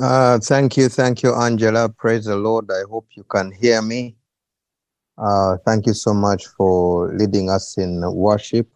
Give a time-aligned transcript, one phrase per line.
[0.00, 1.88] Uh, thank you, thank you, Angela.
[1.88, 2.68] Praise the Lord.
[2.70, 4.16] I hope you can hear me.
[5.16, 8.68] Uh, thank you so much for leading us in worship.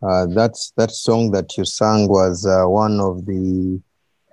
[0.00, 3.80] Uh, that's that song that you sang was uh, one of the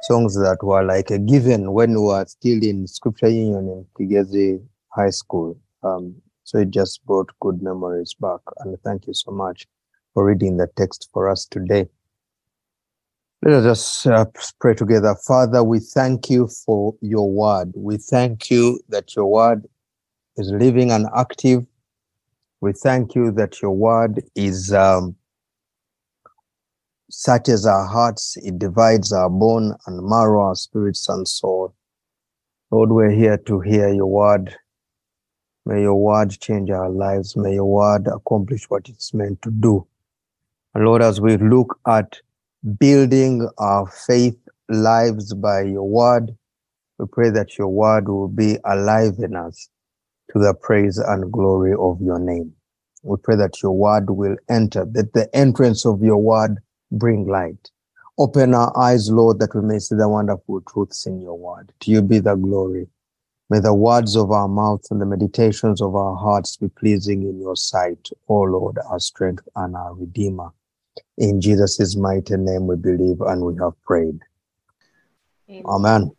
[0.03, 4.61] songs that were like a given when we were still in Scripture Union in Kigezi
[4.89, 5.57] High School.
[5.81, 8.41] Um, so it just brought good memories back.
[8.59, 9.65] And thank you so much
[10.13, 11.87] for reading the text for us today.
[13.45, 14.25] Let us just uh,
[14.61, 15.15] pray together.
[15.27, 17.73] Father, we thank you for your word.
[17.75, 19.67] We thank you that your word
[20.37, 21.65] is living and active.
[22.61, 25.17] We thank you that your word is um,
[27.27, 31.75] as our hearts, it divides our bone and marrow, our spirits and soul.
[32.71, 34.55] Lord, we're here to hear your word.
[35.65, 37.35] May your word change our lives.
[37.35, 39.85] May your word accomplish what it's meant to do.
[40.73, 42.21] And Lord, as we look at
[42.79, 44.37] building our faith
[44.69, 46.35] lives by your word.
[46.97, 49.69] We pray that your word will be alive in us
[50.31, 52.53] to the praise and glory of your name.
[53.03, 56.59] We pray that your word will enter, that the entrance of your word
[56.91, 57.69] bring light.
[58.17, 61.73] Open our eyes, Lord, that we may see the wonderful truths in your word.
[61.81, 62.87] To you be the glory.
[63.49, 67.39] May the words of our mouths and the meditations of our hearts be pleasing in
[67.39, 70.51] your sight, O Lord, our strength and our Redeemer.
[71.17, 74.19] In Jesus' mighty name we believe and we have prayed.
[75.49, 75.63] Amen.
[75.67, 76.11] Amen.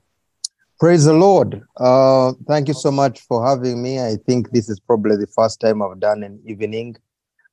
[0.81, 1.63] Praise the Lord.
[1.77, 4.01] Uh, thank you so much for having me.
[4.01, 6.97] I think this is probably the first time I've done an evening,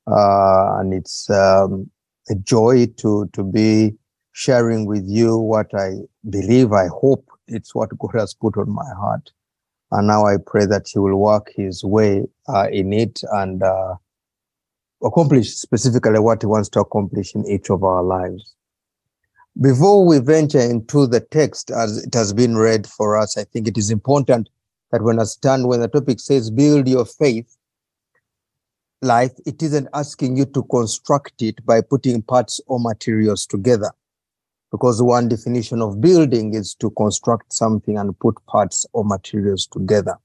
[0.06, 1.90] uh, and it's um,
[2.28, 3.94] a joy to to be
[4.32, 5.98] sharing with you what I
[6.30, 6.72] believe.
[6.72, 9.30] I hope it's what God has put on my heart,
[9.92, 13.94] and now I pray that He will work His way uh, in it and uh,
[15.02, 18.54] accomplish specifically what he wants to accomplish in each of our lives.
[19.60, 23.68] Before we venture into the text as it has been read for us, I think
[23.68, 24.48] it is important
[24.90, 27.56] that when I stand, when the topic says build your faith
[29.02, 33.90] life, it isn't asking you to construct it by putting parts or materials together.
[34.70, 40.16] Because one definition of building is to construct something and put parts or materials together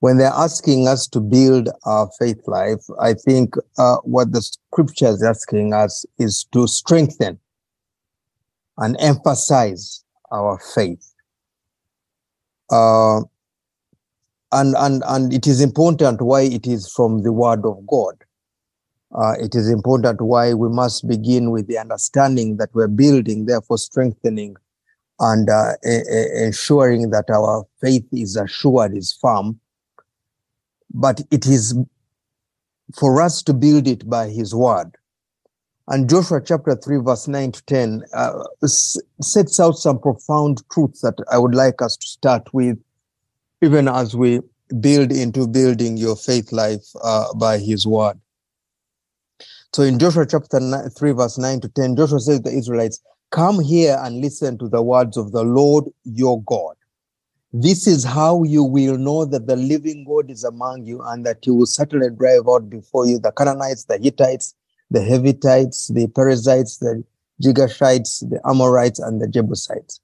[0.00, 5.08] when they're asking us to build our faith life, I think uh, what the scripture
[5.08, 7.38] is asking us is to strengthen
[8.78, 11.14] and emphasize our faith.
[12.70, 13.20] Uh,
[14.52, 18.14] and, and, and it is important why it is from the word of God.
[19.16, 23.78] Uh, it is important why we must begin with the understanding that we're building, therefore
[23.78, 24.56] strengthening
[25.20, 29.58] and uh, ensuring that our faith is assured, is firm,
[30.96, 31.78] but it is
[32.98, 34.96] for us to build it by his word.
[35.88, 41.14] And Joshua chapter 3, verse 9 to 10 uh, sets out some profound truths that
[41.30, 42.78] I would like us to start with,
[43.62, 44.40] even as we
[44.80, 48.18] build into building your faith life uh, by his word.
[49.74, 53.00] So in Joshua chapter 9, 3, verse 9 to 10, Joshua says to the Israelites,
[53.30, 56.75] Come here and listen to the words of the Lord your God.
[57.52, 61.38] This is how you will know that the living God is among you and that
[61.42, 64.54] he will certainly drive out before you the Canaanites, the Hittites,
[64.90, 67.04] the Hivitites, the Perizzites, the
[67.42, 70.00] Girgashites, the Amorites, and the Jebusites.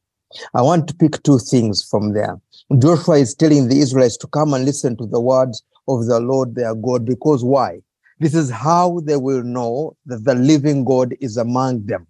[0.55, 2.41] I want to pick two things from there.
[2.79, 6.55] Joshua is telling the Israelites to come and listen to the words of the Lord
[6.55, 7.81] their God because why?
[8.21, 12.07] This is how they will know that the living God is among them.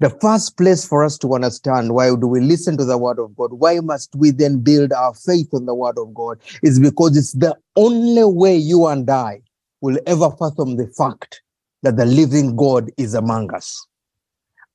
[0.00, 3.36] The first place for us to understand why do we listen to the word of
[3.36, 3.52] God?
[3.52, 6.40] Why must we then build our faith on the word of God?
[6.62, 9.42] Is because it's the only way you and I
[9.80, 11.42] will ever fathom the fact
[11.82, 13.86] that the living God is among us.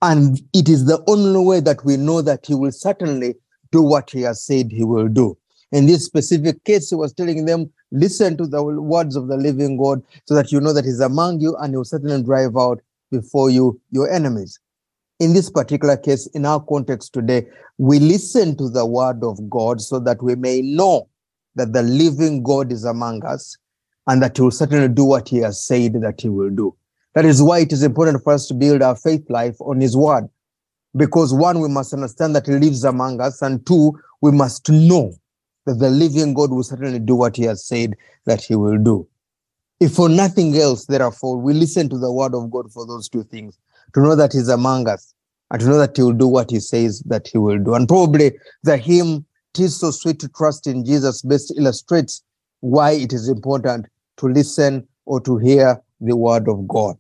[0.02, 3.36] And it is the only way that we know that he will certainly
[3.72, 5.38] do what he has said he will do.
[5.72, 9.78] In this specific case, he was telling them, listen to the words of the living
[9.78, 12.80] God so that you know that he's among you and he will certainly drive out
[13.12, 14.60] before you your enemies
[15.20, 17.48] in this particular case, in our context today,
[17.78, 21.10] we listen to the word of God so that we may know
[21.56, 23.58] that the living God is among us
[24.06, 26.76] and that he will certainly do what he has said that he will do.
[27.16, 29.98] That is why it is important for us to build our faith life on his
[29.98, 30.30] word.
[30.96, 35.14] Because one, we must understand that he lives among us, and two, we must know
[35.66, 39.08] that the living God will certainly do what he has said that he will do.
[39.80, 43.24] If for nothing else, therefore, we listen to the word of God for those two
[43.24, 43.60] things
[43.94, 45.14] to know that he's among us
[45.52, 47.74] and to know that he will do what he says that he will do.
[47.74, 52.22] And probably the hymn, Tis so sweet to trust in Jesus, best illustrates
[52.60, 53.88] why it is important
[54.18, 56.98] to listen or to hear the word of God.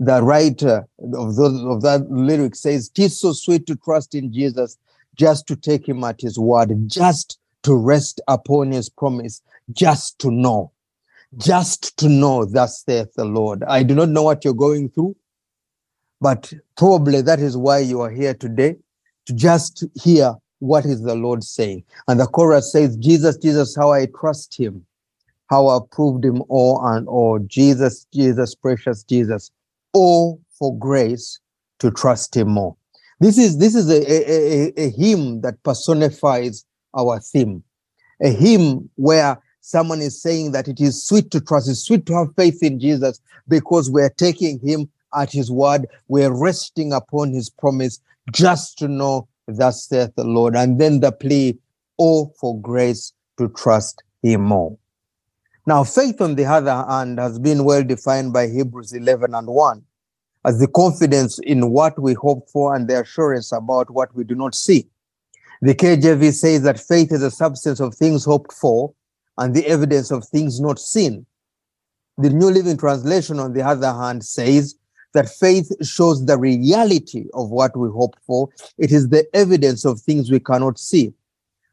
[0.00, 4.78] the writer of those of that lyric says, "Tis so sweet to trust in Jesus,
[5.14, 9.42] just to take him at his word, just to rest upon his promise,
[9.72, 10.72] just to know,
[11.36, 15.14] just to know, thus saith the Lord." I do not know what you're going through,
[16.20, 18.76] but probably that is why you are here today,
[19.26, 21.84] to just hear what is the Lord saying.
[22.08, 24.84] And the chorus says, "Jesus, Jesus, how I trust him."
[25.48, 27.40] How I proved him all and all.
[27.40, 29.50] Jesus, Jesus, precious Jesus
[29.92, 31.40] or for grace
[31.80, 32.76] to trust him more.
[33.20, 36.64] This is this is a, a, a, a hymn that personifies
[36.94, 37.62] our theme.
[38.22, 42.14] A hymn where someone is saying that it is sweet to trust, it's sweet to
[42.14, 47.50] have faith in Jesus because we're taking him at his word, we're resting upon his
[47.50, 48.00] promise
[48.32, 50.56] just to know, thus saith the Lord.
[50.56, 51.58] And then the plea,
[51.98, 54.76] oh, for grace to trust him more.
[55.66, 59.84] Now, faith, on the other hand, has been well defined by Hebrews 11 and 1
[60.44, 64.34] as the confidence in what we hope for and the assurance about what we do
[64.34, 64.88] not see.
[65.62, 68.94] The KJV says that faith is the substance of things hoped for
[69.36, 71.26] and the evidence of things not seen.
[72.16, 74.74] The New Living Translation, on the other hand, says
[75.12, 78.48] that faith shows the reality of what we hope for.
[78.78, 81.12] It is the evidence of things we cannot see.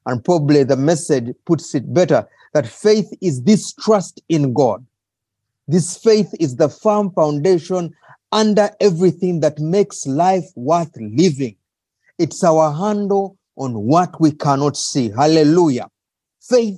[0.06, 4.86] And probably the message puts it better that faith is this trust in God.
[5.68, 7.94] This faith is the firm foundation
[8.32, 11.56] under everything that makes life worth living.
[12.18, 15.12] It's our handle on what we cannot see.
[15.12, 15.90] Hallelujah.
[16.42, 16.78] Faith,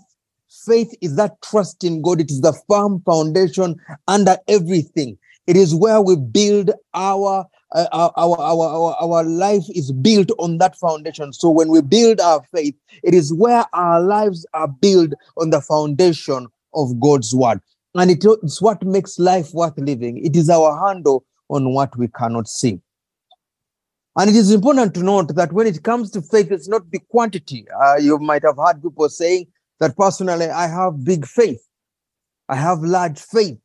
[0.66, 2.20] faith is that trust in God.
[2.20, 3.76] It is the firm foundation
[4.08, 5.18] under everything.
[5.48, 10.58] It is where we build our uh, our, our, our, our life is built on
[10.58, 11.32] that foundation.
[11.32, 15.62] So when we build our faith, it is where our lives are built on the
[15.62, 17.62] foundation of God's word.
[17.96, 20.24] And it, it's what makes life worth living.
[20.24, 22.80] It is our handle on what we cannot see.
[24.16, 27.00] And it is important to note that when it comes to faith, it's not the
[27.10, 27.66] quantity.
[27.70, 29.48] Uh, you might have heard people saying
[29.80, 31.62] that personally, I have big faith.
[32.50, 33.58] I have large faith.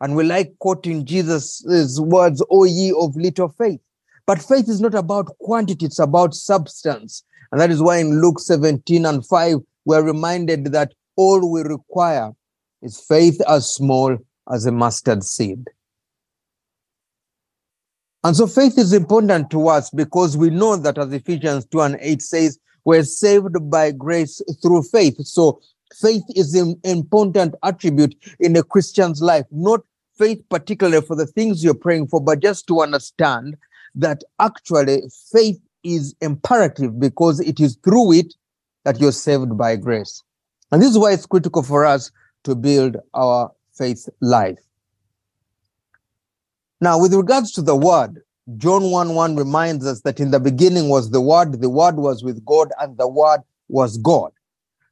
[0.00, 3.80] And we like quoting Jesus' words, O ye of little faith.
[4.26, 7.24] But faith is not about quantity, it's about substance.
[7.52, 12.32] And that is why in Luke 17 and 5, we're reminded that all we require
[12.82, 14.16] is faith as small
[14.52, 15.64] as a mustard seed.
[18.24, 21.98] And so faith is important to us because we know that as Ephesians 2 and
[22.00, 25.16] 8 says, we're saved by grace through faith.
[25.26, 25.60] So
[25.94, 29.80] faith is an important attribute in a Christian's life, not
[30.18, 33.56] faith particularly for the things you're praying for, but just to understand
[33.94, 35.02] that actually
[35.32, 38.34] faith is imperative because it is through it
[38.84, 40.22] that you're saved by grace.
[40.72, 42.10] And this is why it's critical for us
[42.44, 44.58] to build our faith life.
[46.80, 48.22] Now, with regards to the word,
[48.58, 52.22] John 1 1 reminds us that in the beginning was the word, the word was
[52.22, 54.32] with God, and the word was God.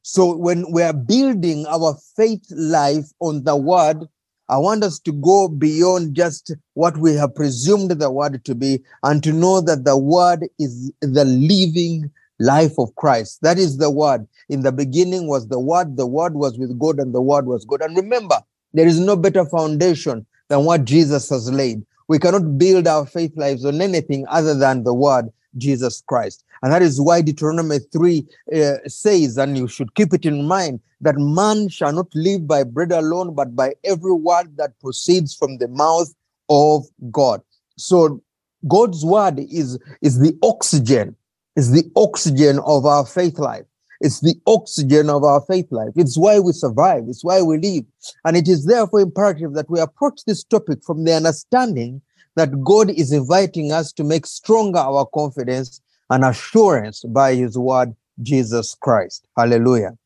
[0.03, 4.05] So when we are building our faith life on the word,
[4.49, 8.83] I want us to go beyond just what we have presumed the word to be
[9.03, 13.39] and to know that the word is the living life of Christ.
[13.43, 14.27] That is the word.
[14.49, 17.63] In the beginning was the word, the word was with God, and the word was
[17.63, 17.81] God.
[17.81, 18.41] And remember,
[18.73, 21.85] there is no better foundation than what Jesus has laid.
[22.09, 26.42] We cannot build our faith lives on anything other than the word Jesus Christ.
[26.63, 30.79] And that is why Deuteronomy 3 uh, says, and you should keep it in mind,
[31.01, 35.57] that man shall not live by bread alone, but by every word that proceeds from
[35.57, 36.07] the mouth
[36.49, 37.41] of God.
[37.77, 38.23] So
[38.65, 41.17] God's word is, is the oxygen,
[41.57, 43.65] is the oxygen of our faith life.
[43.99, 45.91] It's the oxygen of our faith life.
[45.97, 47.03] It's why we survive.
[47.09, 47.83] It's why we live.
[48.23, 52.01] And it is therefore imperative that we approach this topic from the understanding
[52.37, 55.81] that God is inviting us to make stronger our confidence
[56.13, 59.27] and assurance by his word, Jesus Christ.
[59.35, 59.97] Hallelujah.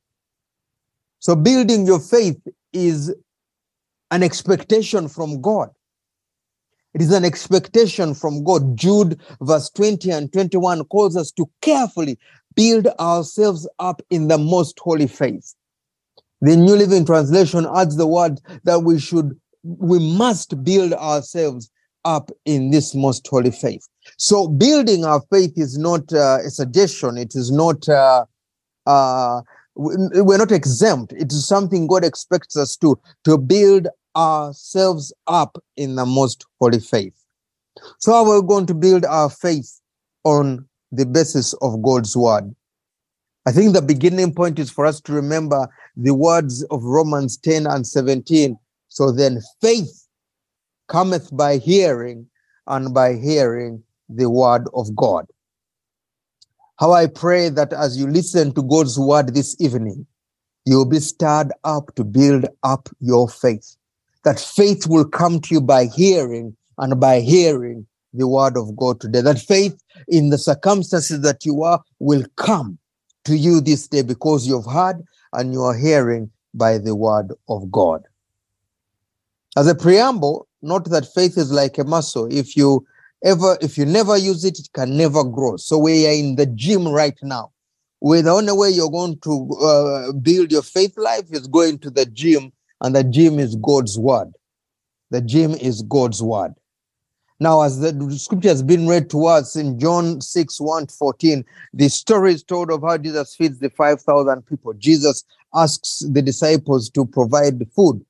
[1.20, 2.40] So building your faith
[2.72, 3.14] is
[4.10, 5.70] an expectation from God.
[6.94, 8.78] It is an expectation from God.
[8.78, 12.18] Jude, verse 20 and 21, calls us to carefully
[12.56, 15.56] build ourselves up in the most holy faith.
[16.40, 21.70] The New Living Translation adds the word that we should, we must build ourselves
[22.06, 23.86] up in this most holy faith.
[24.18, 27.18] So building our faith is not uh, a suggestion.
[27.18, 28.26] It is not, uh,
[28.86, 29.42] uh,
[29.76, 31.14] we're not exempt.
[31.14, 36.80] It is something God expects us to, to build ourselves up in the most holy
[36.80, 37.14] faith.
[38.00, 39.80] So how are we going to build our faith
[40.24, 42.54] on the basis of God's word.
[43.46, 47.66] I think the beginning point is for us to remember the words of Romans 10
[47.66, 48.58] and 17.
[48.90, 50.06] So then faith
[50.88, 52.28] cometh by hearing,
[52.68, 55.26] and by hearing the word of God.
[56.80, 60.06] How I pray that as you listen to God's word this evening,
[60.66, 63.76] you'll be stirred up to build up your faith.
[64.24, 69.02] That faith will come to you by hearing and by hearing the word of God
[69.02, 69.22] today.
[69.22, 69.76] That faith
[70.08, 72.78] in the circumstances that you are will come
[73.26, 77.72] to you this day because you've heard and you are hearing by the word of
[77.72, 78.04] God.
[79.56, 82.28] As a preamble, note that faith is like a muscle.
[82.32, 82.86] If you
[83.24, 85.58] ever, if you never use it, it can never grow.
[85.58, 87.52] So we are in the gym right now.
[88.00, 91.90] Where the only way you're going to uh, build your faith life is going to
[91.90, 94.34] the gym, and the gym is God's word.
[95.10, 96.54] The gym is God's word.
[97.40, 101.90] Now, as the scripture has been read to us in John 6 1 14, the
[101.90, 104.74] story is told of how Jesus feeds the 5,000 people.
[104.74, 108.04] Jesus asks the disciples to provide food,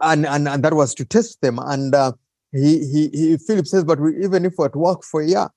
[0.00, 1.58] and, and, and that was to test them.
[1.60, 2.12] And uh,
[2.52, 5.48] he, he, he, Philip says, But we, even if we at work for a year,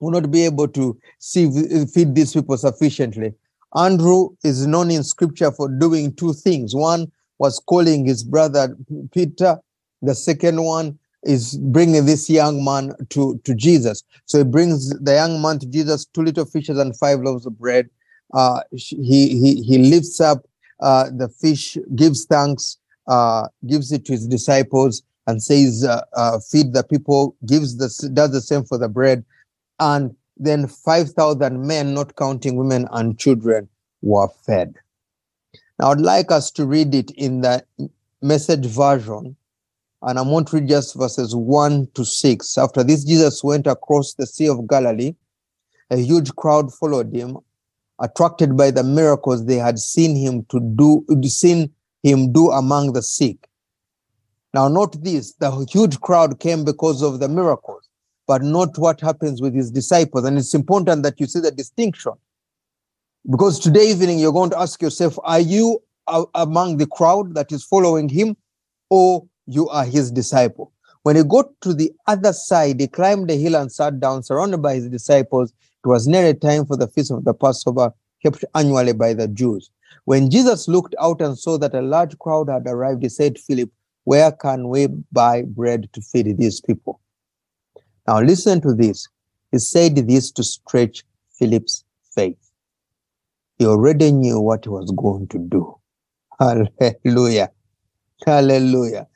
[0.00, 1.50] we'll not be able to see,
[1.86, 3.34] feed these people sufficiently.
[3.76, 6.74] Andrew is known in scripture for doing two things.
[6.74, 8.76] One was calling his brother
[9.12, 9.58] Peter,
[10.02, 14.04] the second one is bringing this young man to, to Jesus.
[14.26, 17.58] So he brings the young man to Jesus, two little fishes and five loaves of
[17.58, 17.88] bread.
[18.32, 20.46] Uh, he, he, he lifts up
[20.80, 26.38] uh, the fish, gives thanks, uh, gives it to his disciples, and says, uh, uh,
[26.40, 29.24] "Feed the people." Gives the does the same for the bread,
[29.80, 33.68] and then five thousand men, not counting women and children,
[34.02, 34.74] were fed.
[35.78, 37.64] Now, I'd like us to read it in the
[38.22, 39.36] message version
[40.04, 42.58] and I'm going to read just verses 1 to 6.
[42.58, 45.14] After this, Jesus went across the Sea of Galilee.
[45.90, 47.38] A huge crowd followed him,
[48.00, 53.00] attracted by the miracles they had seen him to do, seen him do among the
[53.00, 53.48] sick.
[54.54, 57.88] Now, note this: the huge crowd came because of the miracles,
[58.28, 60.24] but not what happens with his disciples.
[60.24, 62.12] And it's important that you see the distinction,
[63.28, 65.82] because today evening you're going to ask yourself: Are you
[66.34, 68.36] among the crowd that is following him,
[68.90, 70.72] or you are his disciple.
[71.02, 74.62] When he got to the other side, he climbed the hill and sat down, surrounded
[74.62, 75.52] by his disciples.
[75.84, 77.92] It was nearly time for the feast of the Passover,
[78.22, 79.70] kept annually by the Jews.
[80.04, 83.70] When Jesus looked out and saw that a large crowd had arrived, he said, Philip,
[84.04, 87.00] where can we buy bread to feed these people?
[88.06, 89.08] Now listen to this.
[89.50, 91.04] He said this to stretch
[91.38, 91.84] Philip's
[92.14, 92.38] faith.
[93.58, 95.76] He already knew what he was going to do.
[96.40, 97.50] Hallelujah.
[98.26, 99.06] Hallelujah.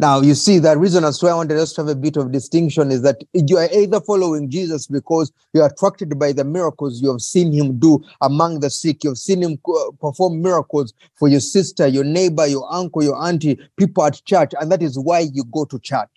[0.00, 2.16] Now, you see, the reason as to why I wanted us to have a bit
[2.16, 6.44] of distinction is that you are either following Jesus because you are attracted by the
[6.44, 9.02] miracles you have seen him do among the sick.
[9.02, 13.58] You've seen him uh, perform miracles for your sister, your neighbor, your uncle, your auntie,
[13.76, 16.10] people at church, and that is why you go to church.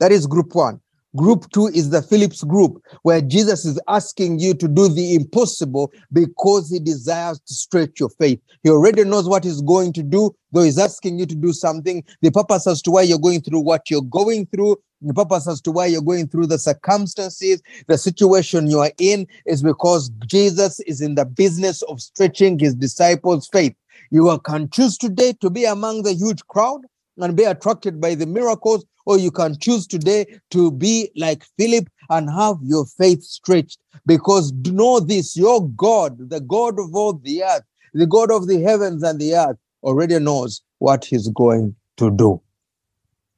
[0.00, 0.80] That is group one.
[1.16, 5.92] Group two is the Phillips group, where Jesus is asking you to do the impossible
[6.12, 8.40] because he desires to stretch your faith.
[8.64, 12.02] He already knows what he's going to do, though he's asking you to do something.
[12.20, 15.60] The purpose as to why you're going through what you're going through, the purpose as
[15.62, 20.80] to why you're going through the circumstances, the situation you are in, is because Jesus
[20.80, 23.76] is in the business of stretching his disciples' faith.
[24.10, 26.80] You can choose today to be among the huge crowd
[27.18, 31.88] and be attracted by the miracles, or you can choose today to be like Philip
[32.10, 33.78] and have your faith stretched.
[34.06, 38.60] Because know this your God, the God of all the earth, the God of the
[38.60, 42.40] heavens and the earth, already knows what he's going to do.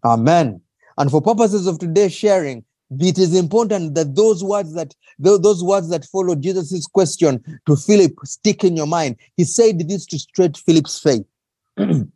[0.05, 0.61] Amen.
[0.99, 5.89] And for purposes of today's sharing, it is important that those words that those words
[5.89, 9.17] that follow Jesus' question to Philip stick in your mind.
[9.37, 11.25] He said this to stretch Philip's faith.
[11.77, 12.07] he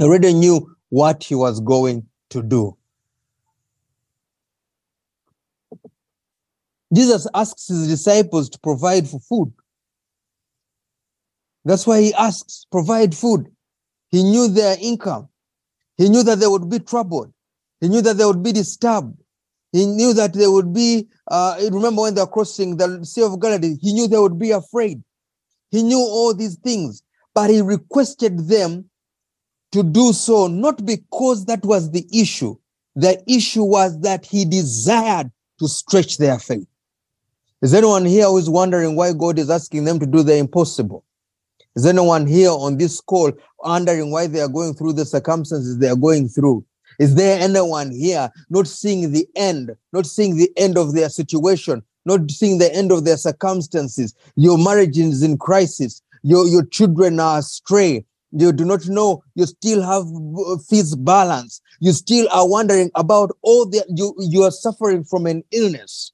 [0.00, 2.76] already knew what he was going to do.
[6.94, 9.52] Jesus asks his disciples to provide for food.
[11.64, 13.48] That's why he asks, provide food.
[14.10, 15.28] He knew their income.
[15.96, 17.32] He knew that they would be troubled.
[17.80, 19.18] He knew that they would be disturbed.
[19.72, 23.76] He knew that they would be, uh, remember when they're crossing the Sea of Galilee,
[23.80, 25.02] he knew they would be afraid.
[25.70, 27.02] He knew all these things,
[27.34, 28.88] but he requested them
[29.74, 32.54] to do so, not because that was the issue.
[32.94, 36.68] The issue was that he desired to stretch their faith.
[37.60, 41.04] Is anyone here who is wondering why God is asking them to do the impossible?
[41.74, 45.88] Is anyone here on this call wondering why they are going through the circumstances they
[45.88, 46.64] are going through?
[47.00, 51.82] Is there anyone here not seeing the end, not seeing the end of their situation,
[52.04, 54.14] not seeing the end of their circumstances?
[54.36, 56.00] Your marriage is in crisis.
[56.22, 60.06] Your, your children are astray you do not know, you still have
[60.66, 65.42] feast balance, you still are wondering about all that you, you are suffering from an
[65.52, 66.12] illness.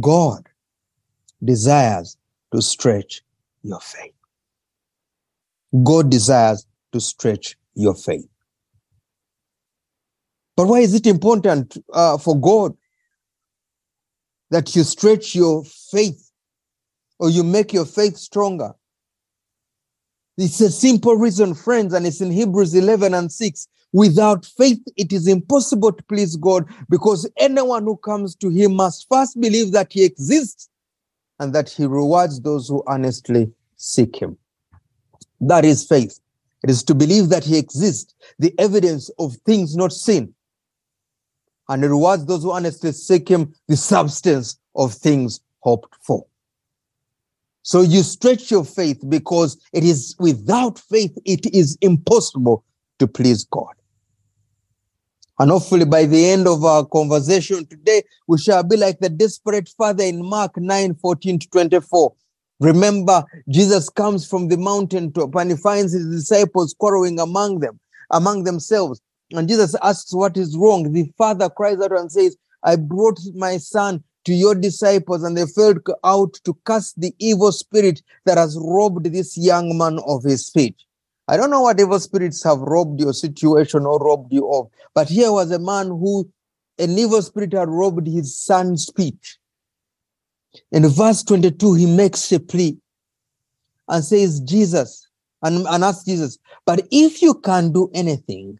[0.00, 0.48] God
[1.44, 2.16] desires
[2.52, 3.22] to stretch
[3.62, 4.14] your faith.
[5.84, 8.28] God desires to stretch your faith.
[10.56, 12.76] But why is it important uh, for God
[14.50, 16.30] that you stretch your faith
[17.18, 18.72] or you make your faith stronger?
[20.38, 23.68] It's a simple reason, friends, and it's in Hebrews 11 and 6.
[23.92, 29.06] Without faith, it is impossible to please God because anyone who comes to Him must
[29.10, 30.70] first believe that He exists
[31.40, 34.38] and that He rewards those who honestly seek Him.
[35.40, 36.20] That is faith.
[36.62, 40.34] It is to believe that He exists, the evidence of things not seen
[41.68, 46.24] and rewards those who honestly seek him the substance of things hoped for.
[47.68, 52.64] So you stretch your faith because it is without faith, it is impossible
[52.98, 53.74] to please God.
[55.38, 59.68] And hopefully, by the end of our conversation today, we shall be like the desperate
[59.76, 62.14] father in Mark 9 14 to 24.
[62.60, 67.78] Remember, Jesus comes from the mountaintop and he finds his disciples quarreling among them,
[68.10, 68.98] among themselves.
[69.32, 70.90] And Jesus asks what is wrong.
[70.90, 75.46] The father cries out and says, I brought my son to your disciples, and they
[75.46, 80.46] failed out to cast the evil spirit that has robbed this young man of his
[80.46, 80.84] speech.
[81.28, 85.08] I don't know what evil spirits have robbed your situation or robbed you of, but
[85.08, 86.28] here was a man who
[86.78, 89.38] an evil spirit had robbed his son's speech.
[90.72, 92.78] In verse 22, he makes a plea
[93.88, 95.08] and says, Jesus,
[95.42, 98.58] and, and asks Jesus, but if you can do anything,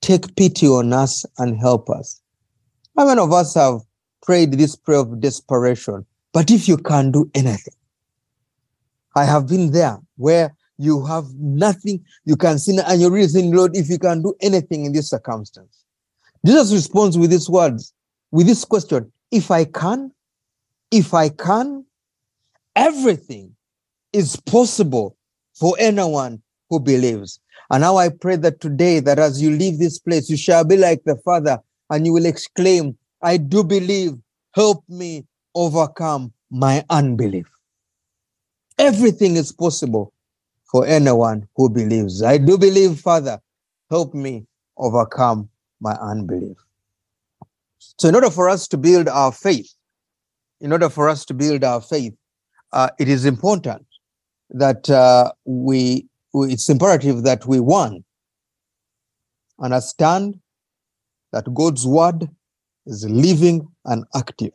[0.00, 2.20] take pity on us and help us.
[2.96, 3.80] How many of us have
[4.24, 6.04] prayed this prayer of desperation?
[6.32, 7.74] But if you can do anything,
[9.14, 13.54] I have been there where you have nothing, you can sin, and you're really saying,
[13.54, 15.84] Lord, if you can do anything in this circumstance.
[16.44, 17.92] Jesus responds with these words,
[18.32, 20.10] with this question If I can,
[20.90, 21.84] if I can,
[22.74, 23.54] everything
[24.12, 25.16] is possible
[25.54, 27.40] for anyone who believes.
[27.70, 30.76] And now I pray that today, that as you leave this place, you shall be
[30.76, 31.58] like the Father
[31.90, 34.14] and you will exclaim, I do believe,
[34.54, 37.46] help me overcome my unbelief.
[38.78, 40.12] Everything is possible
[40.70, 42.22] for anyone who believes.
[42.22, 43.40] I do believe, Father,
[43.90, 44.46] help me
[44.76, 45.48] overcome
[45.80, 46.56] my unbelief.
[47.98, 49.72] So, in order for us to build our faith,
[50.60, 52.14] in order for us to build our faith,
[52.72, 53.86] uh, it is important
[54.50, 58.04] that uh, we it's imperative that we, one,
[59.60, 60.40] understand
[61.32, 62.28] that God's word
[62.86, 64.52] is living and active.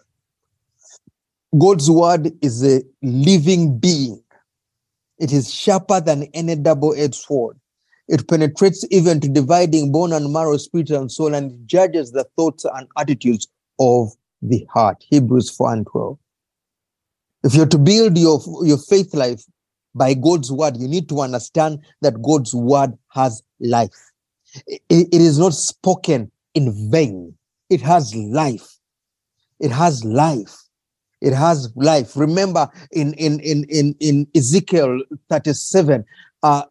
[1.57, 4.21] God's word is a living being.
[5.17, 7.59] It is sharper than any double edged sword.
[8.07, 12.65] It penetrates even to dividing bone and marrow, spirit and soul, and judges the thoughts
[12.65, 13.47] and attitudes
[13.79, 14.09] of
[14.41, 15.03] the heart.
[15.09, 16.17] Hebrews 4 and 12.
[17.43, 19.43] If you're to build your, your faith life
[19.95, 23.93] by God's word, you need to understand that God's word has life.
[24.67, 27.35] it, it is not spoken in vain.
[27.69, 28.77] It has life.
[29.59, 30.55] It has life.
[31.21, 32.15] It has life.
[32.15, 36.05] Remember in, in, in, in, in Ezekiel 37,
[36.43, 36.63] uh,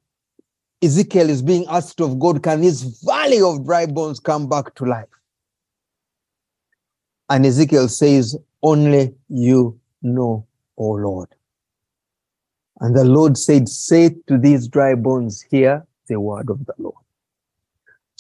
[0.82, 4.84] Ezekiel is being asked of God, can this valley of dry bones come back to
[4.84, 5.08] life?
[7.28, 11.28] And Ezekiel says, only you know, O Lord.
[12.80, 16.94] And the Lord said, Say to these dry bones, Hear the word of the Lord.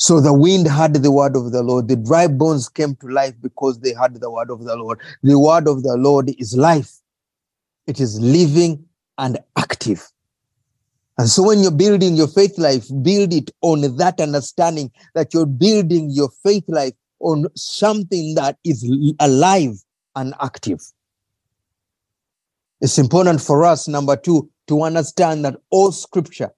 [0.00, 1.88] So the wind heard the word of the Lord.
[1.88, 5.00] The dry bones came to life because they heard the word of the Lord.
[5.24, 6.92] The word of the Lord is life,
[7.88, 8.84] it is living
[9.18, 10.08] and active.
[11.18, 15.46] And so when you're building your faith life, build it on that understanding that you're
[15.46, 19.82] building your faith life on something that is alive
[20.14, 20.80] and active.
[22.80, 26.52] It's important for us, number two, to understand that all scripture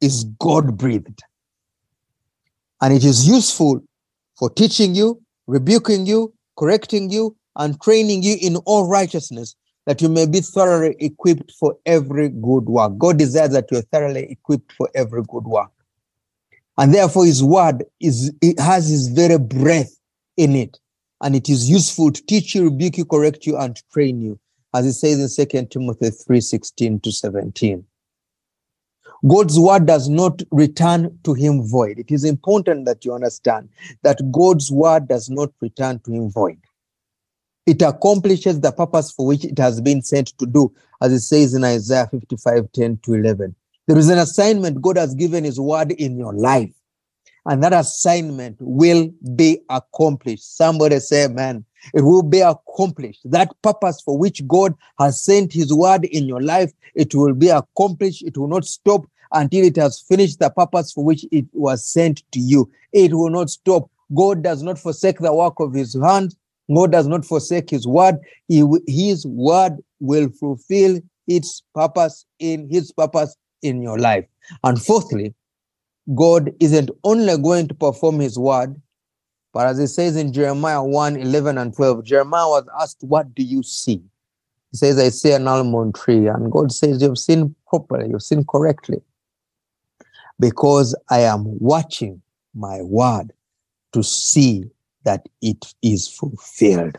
[0.00, 1.22] is God breathed.
[2.84, 3.82] And it is useful
[4.36, 10.10] for teaching you, rebuking you, correcting you, and training you in all righteousness, that you
[10.10, 12.98] may be thoroughly equipped for every good work.
[12.98, 15.70] God desires that you're thoroughly equipped for every good work.
[16.76, 19.96] And therefore, his word is it has his very breath
[20.36, 20.78] in it.
[21.22, 24.38] And it is useful to teach you, rebuke you, correct you, and train you
[24.74, 27.86] as it says in 2 Timothy 3 16 to 17.
[29.26, 31.98] God's word does not return to him void.
[31.98, 33.70] It is important that you understand
[34.02, 36.58] that God's word does not return to him void.
[37.66, 41.54] it accomplishes the purpose for which it has been sent to do, as it says
[41.54, 43.54] in Isaiah 55 10 to 11.
[43.86, 46.72] There is an assignment God has given His word in your life,
[47.46, 50.56] and that assignment will be accomplished.
[50.56, 53.20] Somebody say, Man, it will be accomplished.
[53.24, 57.48] That purpose for which God has sent His word in your life, it will be
[57.48, 58.22] accomplished.
[58.22, 62.22] It will not stop until it has finished the purpose for which it was sent
[62.32, 62.70] to you.
[62.92, 63.90] It will not stop.
[64.14, 66.34] God does not forsake the work of His hand.
[66.74, 68.16] God does not forsake His word.
[68.48, 74.26] He, his word will fulfill its purpose in His purpose in your life.
[74.62, 75.34] And fourthly,
[76.14, 78.80] God isn't only going to perform His word,
[79.54, 83.44] but as it says in Jeremiah 1 11 and 12, Jeremiah was asked, What do
[83.44, 84.02] you see?
[84.72, 86.26] He says, I see an almond tree.
[86.26, 89.00] And God says, You've seen properly, you've seen correctly.
[90.38, 92.20] Because I am watching
[92.54, 93.32] my word
[93.92, 94.64] to see
[95.04, 96.96] that it is fulfilled.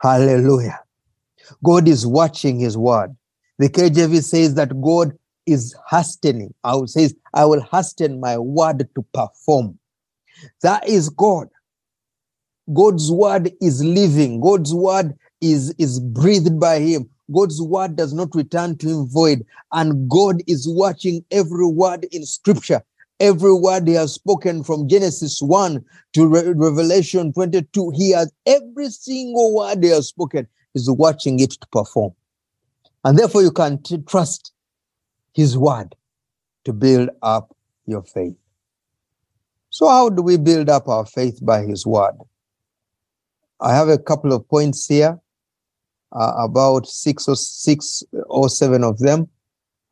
[0.00, 0.80] Hallelujah.
[1.62, 3.14] God is watching his word.
[3.58, 5.12] The KJV says that God
[5.46, 6.54] is hastening.
[6.64, 9.78] I will say, I will hasten my word to perform.
[10.62, 11.48] That is God.
[12.72, 14.40] God's word is living.
[14.40, 17.10] God's word is, is breathed by him.
[17.32, 19.44] God's word does not return to him void.
[19.72, 22.82] And God is watching every word in scripture.
[23.18, 28.88] Every word he has spoken from Genesis 1 to Re- Revelation 22, he has every
[28.88, 32.12] single word he has spoken is watching it to perform.
[33.04, 34.52] And therefore, you can t- trust
[35.34, 35.94] his word
[36.64, 37.54] to build up
[37.86, 38.36] your faith.
[39.70, 42.14] So, how do we build up our faith by His word?
[43.60, 45.18] I have a couple of points here,
[46.12, 49.28] uh, about six or six or seven of them,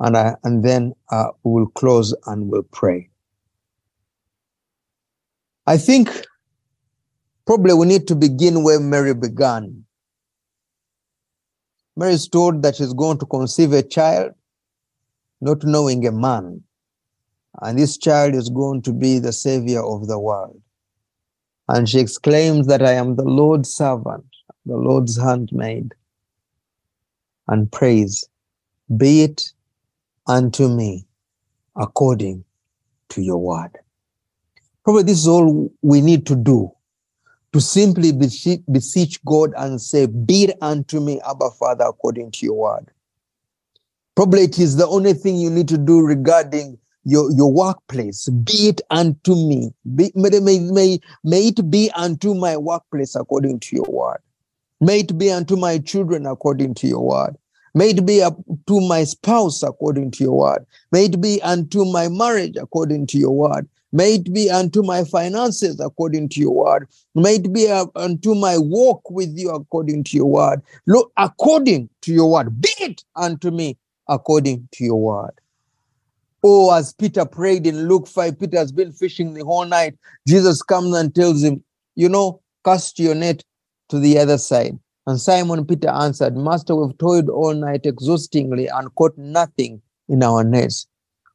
[0.01, 3.09] and I, and then uh, we will close and we'll pray.
[5.67, 6.11] I think
[7.47, 9.85] probably we need to begin where Mary began.
[11.97, 14.33] Mary is told that she's going to conceive a child,
[15.41, 16.63] not knowing a man.
[17.61, 20.61] And this child is going to be the savior of the world.
[21.69, 24.25] And she exclaims that I am the Lord's servant,
[24.65, 25.93] the Lord's handmaid,
[27.49, 28.29] and praise
[28.97, 29.53] Be it
[30.27, 31.07] unto me
[31.77, 32.45] according
[33.11, 33.79] to your word.
[34.85, 36.71] Probably this is all we need to do
[37.53, 42.57] to simply beseech God and say, Be it unto me, Abba Father, according to your
[42.57, 42.91] word.
[44.15, 48.69] Probably it is the only thing you need to do regarding your, your workplace, be
[48.69, 49.73] it unto me.
[49.95, 54.19] Be, may, may, may it be unto my workplace according to your word.
[54.81, 57.38] May it be unto my children according to your word.
[57.75, 60.67] May it be to my spouse according to your word.
[60.93, 63.69] May it be unto my marriage according to your word.
[63.93, 66.89] May it be unto my finances according to your word.
[67.15, 70.63] May it be unto my walk with you according to your word.
[70.87, 72.61] Look, according to your word.
[72.61, 73.79] Be it unto me
[74.09, 75.33] according to your word.
[76.45, 79.99] Oh, as Peter prayed in Luke 5, Peter has been fishing the whole night.
[80.27, 81.65] Jesus comes and tells him,
[81.97, 83.43] You know, cast your net
[83.89, 84.79] to the other side.
[85.09, 90.45] And Simon Peter answered, Master, we've toiled all night exhaustingly and caught nothing in our
[90.45, 90.87] nets.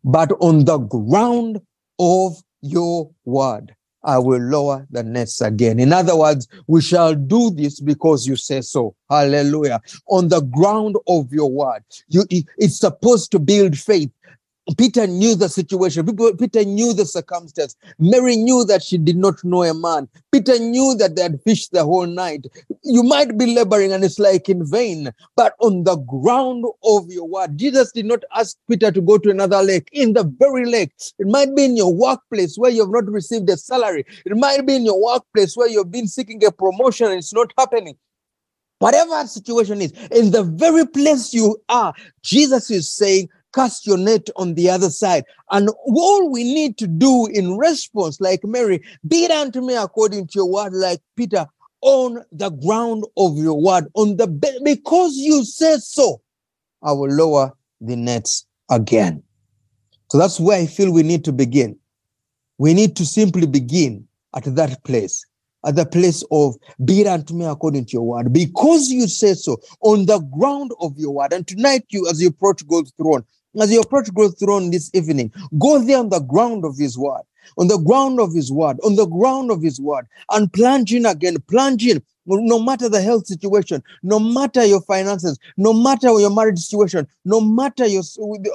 [0.04, 1.60] But on the ground
[1.98, 5.80] of your word, I will lower the nets again.
[5.80, 8.96] In other words, we shall do this because you say so.
[9.10, 9.82] Hallelujah.
[10.08, 11.82] On the ground of your word.
[12.10, 14.12] You, it's supposed to build faith.
[14.78, 16.06] Peter knew the situation.
[16.38, 17.76] Peter knew the circumstance.
[18.00, 20.08] Mary knew that she did not know a man.
[20.32, 22.46] Peter knew that they had fished the whole night.
[22.84, 27.28] You might be laboring and it's like in vain, but on the ground of your
[27.28, 29.90] word, Jesus did not ask Peter to go to another lake.
[29.92, 33.50] In the very lake, it might be in your workplace where you have not received
[33.50, 34.06] a salary.
[34.26, 37.52] It might be in your workplace where you've been seeking a promotion and it's not
[37.58, 37.98] happening.
[38.80, 44.30] Whatever situation is, in the very place you are, Jesus is saying, cast your net
[44.36, 45.24] on the other side.
[45.52, 50.28] And all we need to do in response, like Mary, be it unto me according
[50.28, 51.46] to your word, like Peter,
[51.82, 56.22] on the ground of your word, on the bed, because you said so,
[56.82, 59.24] I will lower the nets again.
[60.10, 61.78] So that's where I feel we need to begin.
[62.58, 65.26] We need to simply begin at that place
[65.66, 69.34] at the place of be it unto me according to your word, because you say
[69.34, 71.34] so on the ground of your word.
[71.34, 73.24] And tonight, you as you approach God's throne,
[73.62, 77.22] as you approach God's throne this evening, go there on the ground of His word,
[77.58, 81.06] on the ground of His word, on the ground of His word, and plunge in
[81.06, 82.02] again, plunge in.
[82.26, 87.42] No matter the health situation, no matter your finances, no matter your marriage situation, no
[87.42, 88.04] matter your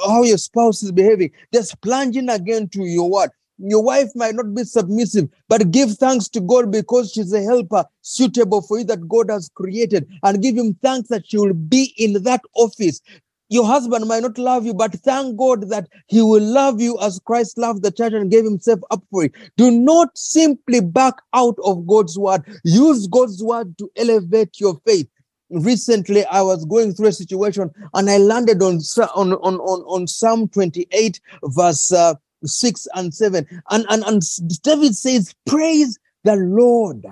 [0.06, 3.30] how your spouse is behaving, just plunge in again to your word.
[3.58, 7.84] Your wife might not be submissive, but give thanks to God because she's a helper
[8.02, 11.92] suitable for you that God has created, and give Him thanks that she will be
[11.98, 13.02] in that office.
[13.48, 17.20] Your husband might not love you, but thank God that He will love you as
[17.24, 19.32] Christ loved the church and gave Himself up for it.
[19.56, 22.42] Do not simply back out of God's word.
[22.64, 25.08] Use God's word to elevate your faith
[25.50, 28.78] recently i was going through a situation and i landed on
[29.14, 34.22] on on on, on psalm 28 verse uh, 6 and 7 and, and and
[34.62, 37.06] david says praise the lord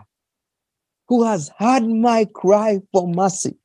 [1.08, 3.56] who has heard my cry for mercy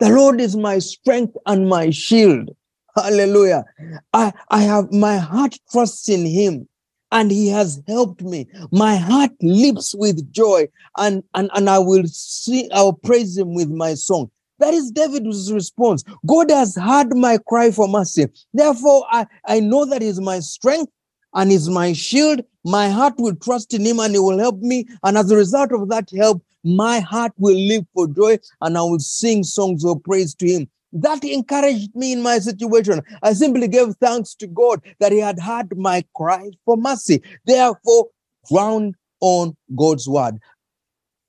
[0.00, 2.50] the lord is my strength and my shield
[2.96, 3.64] hallelujah
[4.12, 6.66] i i have my heart trusts in him
[7.10, 8.46] and he has helped me.
[8.70, 13.70] My heart leaps with joy, and, and, and I will see, I'll praise him with
[13.70, 14.30] my song.
[14.58, 16.02] That is David's response.
[16.26, 18.26] God has heard my cry for mercy.
[18.52, 20.90] Therefore, I, I know that is my strength
[21.34, 22.40] and is my shield.
[22.64, 24.86] My heart will trust in him and he will help me.
[25.04, 28.82] And as a result of that help, my heart will live for joy and I
[28.82, 30.68] will sing songs of praise to him.
[30.92, 33.02] That encouraged me in my situation.
[33.22, 37.22] I simply gave thanks to God that He had heard my cry for mercy.
[37.44, 38.06] Therefore,
[38.50, 40.38] ground on God's word.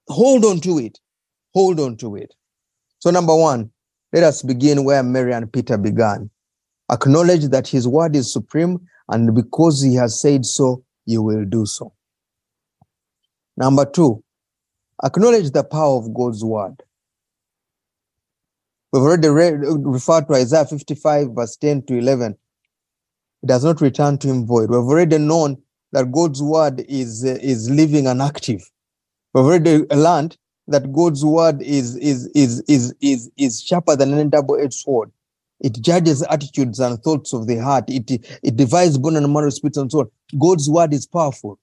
[0.08, 1.00] Hold on to it.
[1.54, 2.34] Hold on to it.
[3.00, 3.72] So, number one,
[4.14, 6.30] let us begin where Mary and Peter began.
[6.92, 11.66] Acknowledge that His word is supreme, and because He has said so, you will do
[11.66, 11.94] so.
[13.58, 14.24] Number two,
[15.04, 16.84] acknowledge the power of God's word.
[18.92, 22.36] We've already read, referred to Isaiah 55, verse 10 to 11.
[23.44, 24.70] It does not return to him void.
[24.70, 28.70] We've already known that God's word is, is living and active.
[29.34, 34.30] We've already learned that God's word is, is, is, is, is, is sharper than any
[34.30, 35.12] double-edged sword.
[35.60, 37.86] It judges attitudes and thoughts of the heart.
[37.90, 40.12] It, it divides bone and marrow, spirit and soul.
[40.40, 41.60] God's word is powerful.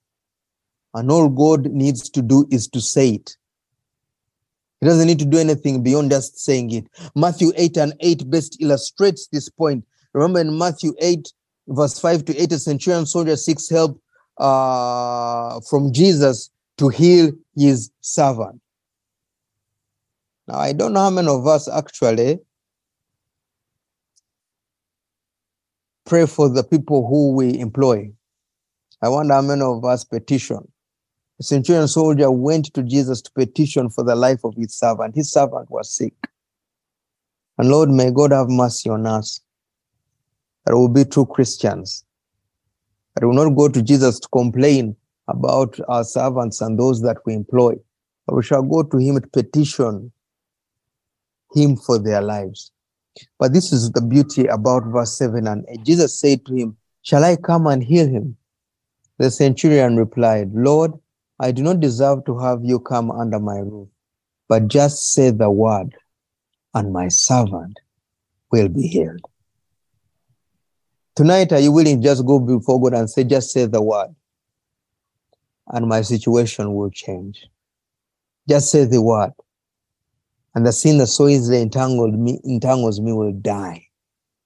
[0.96, 3.36] And all God needs to do is to say it.
[4.80, 6.86] He doesn't need to do anything beyond just saying it.
[7.14, 9.84] Matthew 8 and 8 best illustrates this point.
[10.14, 11.30] Remember in Matthew 8,
[11.68, 14.00] verse 5 to 8, a centurion soldier seeks help
[14.38, 18.62] uh, from Jesus to heal his servant.
[20.48, 22.38] Now, I don't know how many of us actually
[26.06, 28.10] pray for the people who we employ.
[29.02, 30.66] I wonder how many of us petition
[31.38, 35.14] the centurion soldier went to Jesus to petition for the life of his servant.
[35.14, 36.14] His servant was sick.
[37.58, 39.40] And Lord, may God have mercy on us
[40.64, 42.04] that will be true Christians,
[43.14, 44.96] that will not go to Jesus to complain
[45.28, 47.74] about our servants and those that we employ,
[48.26, 50.12] but we shall go to him to petition
[51.54, 52.72] him for their lives.
[53.38, 55.84] But this is the beauty about verse 7 and 8.
[55.84, 58.36] Jesus said to him, Shall I come and heal him?
[59.18, 60.92] The centurion replied, Lord,
[61.38, 63.88] I do not deserve to have you come under my roof,
[64.48, 65.94] but just say the word,
[66.72, 67.78] and my servant
[68.50, 69.20] will be healed.
[71.14, 74.14] Tonight, are you willing to just go before God and say, just say the word,
[75.68, 77.46] and my situation will change?
[78.48, 79.32] Just say the word,
[80.54, 83.86] and the sin that so easily entangled me, entangles me will die.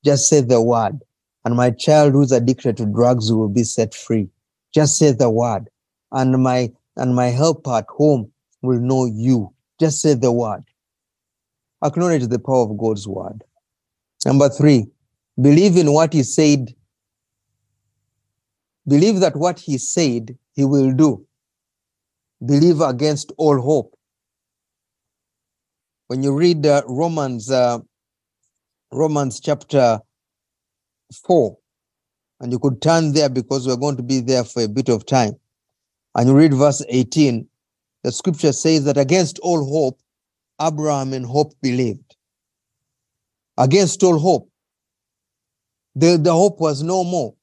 [0.05, 1.01] Just say the word,
[1.45, 4.29] and my child who's addicted to drugs will be set free.
[4.75, 5.69] Just say the word,
[6.11, 9.53] and my and my helper at home will know you.
[9.81, 10.63] Just say the word.
[11.83, 13.43] Acknowledge the power of God's word.
[14.27, 14.87] Number three,
[15.41, 16.75] believe in what he said.
[18.87, 21.27] Believe that what he said he will do.
[22.45, 23.97] Believe against all hope.
[26.09, 27.79] When you read uh, Romans, uh,
[28.93, 30.01] Romans chapter
[31.27, 31.57] 4,
[32.41, 35.07] and you could turn there because we're going to be there for a bit of
[35.07, 35.40] time
[36.15, 37.47] and you read verse 18,
[38.03, 40.01] the scripture says that against all hope,
[40.61, 42.17] Abraham in hope believed.
[43.57, 44.51] Against all hope.
[45.95, 47.35] The, the hope was no more,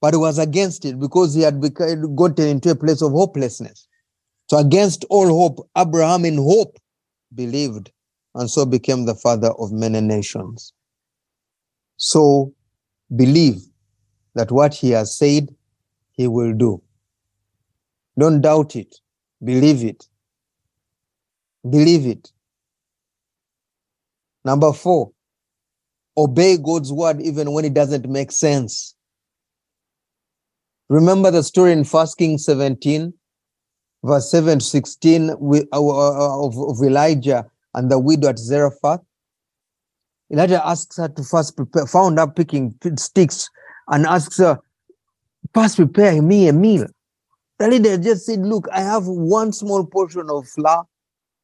[0.00, 3.86] but it was against it because he had gotten into a place of hopelessness.
[4.48, 6.78] So against all hope, Abraham in hope
[7.34, 7.90] believed
[8.34, 10.72] and so became the father of many nations.
[11.96, 12.54] So
[13.14, 13.60] believe
[14.34, 15.48] that what he has said,
[16.12, 16.80] he will do.
[18.18, 18.96] Don't doubt it.
[19.42, 20.08] Believe it.
[21.68, 22.32] Believe it.
[24.44, 25.12] Number four,
[26.16, 28.96] obey God's word even when it doesn't make sense.
[30.88, 33.12] Remember the story in First Kings 17,
[34.02, 35.34] verse 7 to 16 uh,
[35.72, 39.00] uh, of, of Elijah and the widow at Zarephath?
[40.32, 43.48] Elijah asks her to first prepare, found her picking sticks
[43.88, 44.58] and asks her,
[45.54, 46.86] First, prepare me a meal.
[47.58, 50.84] The leader just said, Look, I have one small portion of flour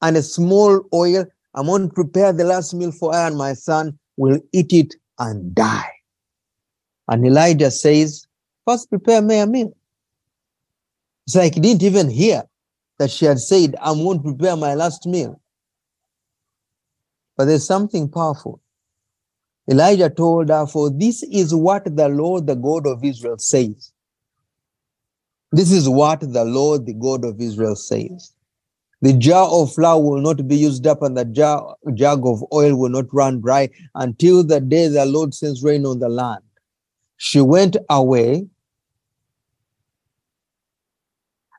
[0.03, 1.27] and a small oil.
[1.55, 4.95] I'm going to prepare the last meal for I and my son will eat it
[5.19, 5.91] and die.
[7.09, 8.27] And Elijah says,
[8.67, 9.77] First, prepare me a meal.
[11.27, 12.45] It's like he didn't even hear
[12.99, 15.41] that she had said, I'm going to prepare my last meal.
[17.37, 18.61] But there's something powerful.
[19.69, 23.94] Elijah told her, For this is what the Lord, the God of Israel, says.
[25.55, 28.33] This is what the Lord, the God of Israel, says.
[29.03, 32.75] The jar of flour will not be used up, and the jar, jug of oil
[32.75, 36.43] will not run dry until the day the Lord sends rain on the land.
[37.19, 38.49] She went away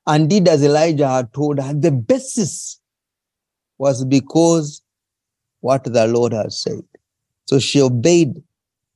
[0.06, 1.74] and did as Elijah had told her.
[1.74, 2.82] The basis
[3.78, 4.82] was because
[5.62, 6.84] what the Lord had said.
[7.46, 8.44] So she obeyed,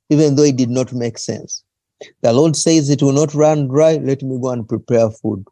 [0.09, 1.63] even though it did not make sense.
[2.21, 3.95] The Lord says it will not run dry.
[3.95, 5.45] Let me go and prepare food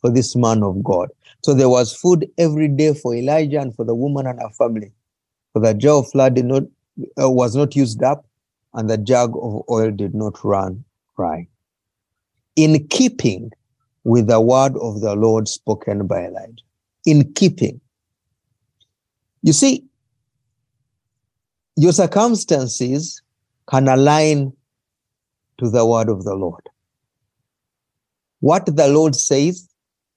[0.00, 1.08] for this man of God.
[1.42, 4.92] So there was food every day for Elijah and for the woman and her family.
[5.52, 6.64] For the jar of flour did not
[7.20, 8.26] uh, was not used up,
[8.74, 10.84] and the jug of oil did not run
[11.16, 11.46] dry.
[12.56, 13.52] In keeping
[14.04, 16.62] with the word of the Lord spoken by Elijah.
[17.04, 17.80] In keeping.
[19.42, 19.84] You see,
[21.76, 23.22] your circumstances
[23.68, 24.52] can align
[25.58, 26.62] to the word of the Lord.
[28.40, 29.68] What the Lord says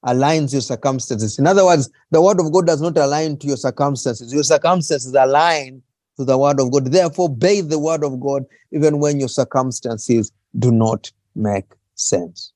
[0.05, 1.39] aligns your circumstances.
[1.39, 4.33] In other words, the word of God does not align to your circumstances.
[4.33, 5.81] Your circumstances align
[6.17, 6.87] to the word of God.
[6.87, 12.53] Therefore, obey the word of God even when your circumstances do not make sense.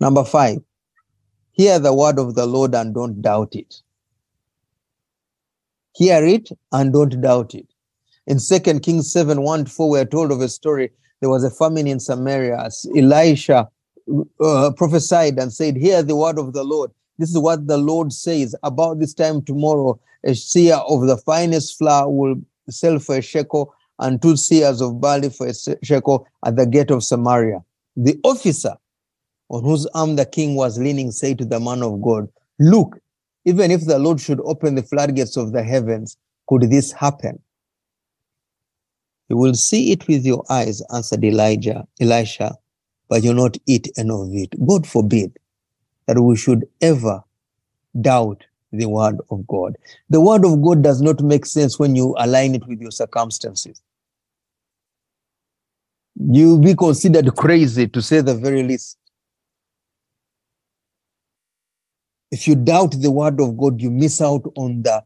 [0.00, 0.58] Number five,
[1.52, 3.82] hear the word of the Lord and don't doubt it.
[5.94, 7.66] Hear it and don't doubt it.
[8.26, 10.90] In 2 Kings 7 1 4, we are told of a story.
[11.20, 12.68] There was a famine in Samaria.
[12.96, 13.68] Elisha
[14.40, 16.90] uh, prophesied and said, Hear the word of the Lord.
[17.18, 18.54] This is what the Lord says.
[18.62, 22.36] About this time tomorrow, a seah of the finest flour will
[22.70, 26.90] sell for a shekel, and two seahs of barley for a shekel at the gate
[26.90, 27.64] of Samaria.
[27.96, 28.76] The officer
[29.48, 32.28] on whose arm the king was leaning said to the man of God,
[32.60, 32.98] Look,
[33.44, 36.16] even if the Lord should open the floodgates of the heavens,
[36.48, 37.40] could this happen?
[39.28, 42.56] You will see it with your eyes, answered Elijah, Elisha,
[43.08, 44.54] but you'll not eat any of it.
[44.66, 45.38] God forbid
[46.06, 47.22] that we should ever
[48.00, 49.76] doubt the word of God.
[50.08, 53.82] The word of God does not make sense when you align it with your circumstances.
[56.16, 58.98] You'll be considered crazy to say the very least.
[62.30, 65.02] If you doubt the word of God, you miss out on the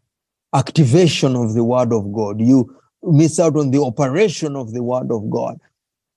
[0.55, 2.41] activation of the word of God.
[2.41, 5.59] You miss out on the operation of the word of God.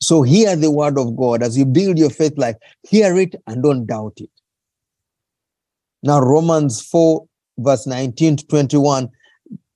[0.02, 2.56] So hear the word of God as you build your faith life.
[2.84, 4.30] Hear it and don't doubt it.
[6.04, 7.26] Now, Romans 4,
[7.58, 9.10] verse 19 to 21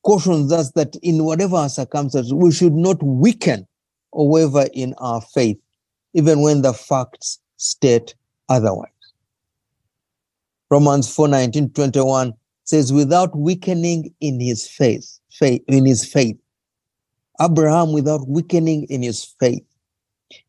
[0.04, 3.68] cautions us that in whatever circumstances, we should not weaken
[4.12, 5.58] or waver in our faith,
[6.14, 8.16] even when the facts state
[8.48, 8.90] otherwise.
[10.70, 16.38] Romans 4 19 21 says, without weakening in his faith, faith, in his faith.
[17.42, 19.64] Abraham, without weakening in his faith,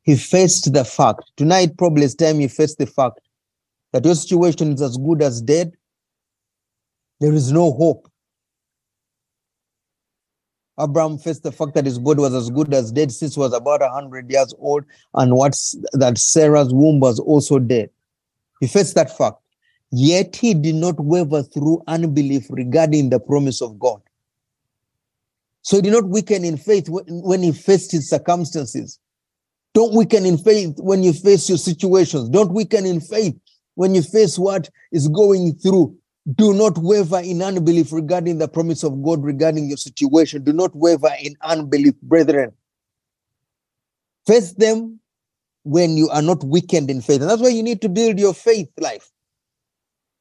[0.03, 1.31] he faced the fact.
[1.37, 3.21] Tonight, probably it's time you face the fact
[3.93, 5.73] that your situation is as good as dead.
[7.21, 8.11] There is no hope.
[10.79, 13.53] Abraham faced the fact that his body was as good as dead since he was
[13.53, 17.91] about 100 years old, and what's that Sarah's womb was also dead.
[18.61, 19.37] He faced that fact.
[19.93, 24.01] Yet he did not waver through unbelief regarding the promise of God.
[25.63, 28.99] So he did not weaken in faith when he faced his circumstances.
[29.75, 32.29] Don't weaken in faith when you face your situations.
[32.29, 33.37] Don't weaken in faith
[33.75, 35.97] when you face what is going through.
[36.35, 40.45] Do not waver in unbelief regarding the promise of God regarding your situation.
[40.45, 42.53] Do not waver in unbelief, brethren.
[44.27, 45.01] Face them
[45.63, 47.21] when you are not weakened in faith.
[47.21, 49.11] And that's why you need to build your faith life.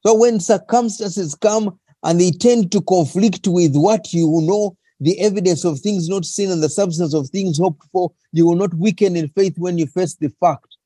[0.06, 5.64] So when circumstances come and they tend to conflict with what you know, the evidence
[5.64, 9.16] of things not seen and the substance of things hoped for, you will not weaken
[9.16, 10.76] in faith when you face the fact.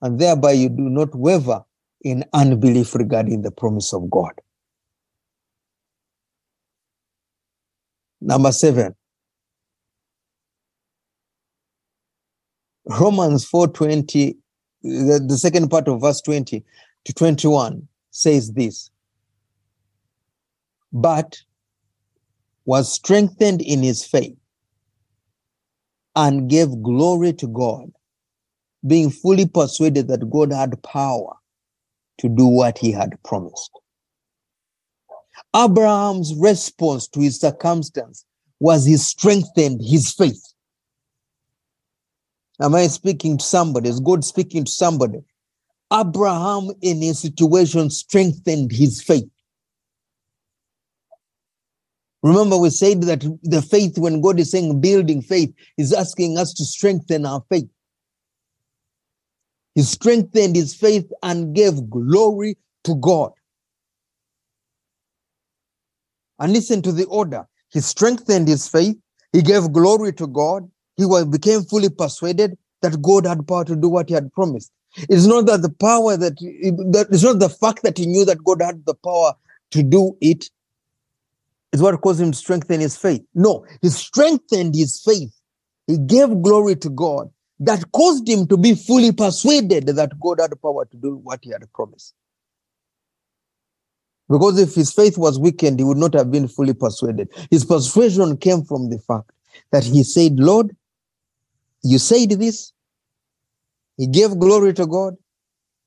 [0.00, 1.62] And thereby you do not waver
[2.00, 4.32] in unbelief regarding the promise of God.
[8.20, 8.94] Number seven.
[12.86, 14.36] Romans 4:20,
[14.82, 16.64] the, the second part of verse 20
[17.04, 18.90] to 21 says this
[20.92, 21.38] but
[22.64, 24.36] was strengthened in his faith
[26.14, 27.90] and gave glory to God,
[28.86, 31.34] being fully persuaded that God had power
[32.18, 33.70] to do what he had promised.
[35.54, 38.24] Abraham's response to his circumstance
[38.60, 40.42] was he strengthened his faith.
[42.60, 43.88] Am I speaking to somebody?
[43.88, 45.18] Is God speaking to somebody?
[45.92, 49.28] Abraham, in his situation, strengthened his faith.
[52.22, 56.54] Remember, we said that the faith, when God is saying building faith, is asking us
[56.54, 57.68] to strengthen our faith.
[59.74, 63.32] He strengthened his faith and gave glory to God.
[66.38, 67.46] And listen to the order.
[67.72, 68.96] He strengthened his faith.
[69.32, 70.70] He gave glory to God.
[70.96, 74.70] He became fully persuaded that God had power to do what he had promised.
[75.08, 78.44] It's not that the power that, that it's not the fact that he knew that
[78.44, 79.32] God had the power
[79.70, 80.50] to do it
[81.72, 83.22] is what caused him to strengthen his faith.
[83.34, 85.34] No, he strengthened his faith.
[85.86, 90.60] He gave glory to God that caused him to be fully persuaded that God had
[90.60, 92.14] power to do what he had promised.
[94.28, 97.28] Because if his faith was weakened, he would not have been fully persuaded.
[97.50, 99.30] His persuasion came from the fact
[99.70, 100.74] that he said, Lord,
[101.82, 102.72] you said this.
[103.96, 105.16] He gave glory to God.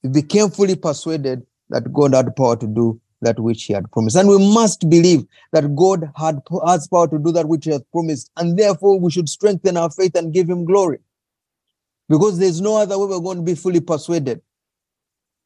[0.03, 4.15] He became fully persuaded that God had power to do that which he had promised.
[4.15, 7.83] And we must believe that God had has power to do that which he has
[7.91, 8.31] promised.
[8.37, 10.99] And therefore, we should strengthen our faith and give him glory.
[12.07, 14.41] Because there's no other way we're going to be fully persuaded.